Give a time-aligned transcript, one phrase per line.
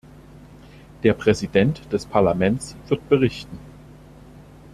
[1.03, 3.59] Der Präsident des Parlaments wird berichten.